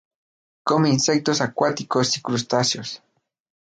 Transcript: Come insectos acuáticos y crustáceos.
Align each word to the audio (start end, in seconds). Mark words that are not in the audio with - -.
Come 0.63 0.89
insectos 0.89 1.41
acuáticos 1.41 2.17
y 2.17 2.21
crustáceos. 2.23 3.03